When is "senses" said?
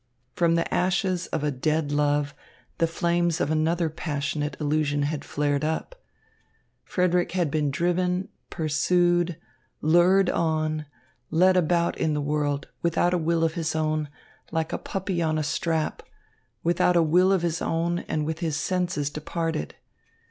18.57-19.11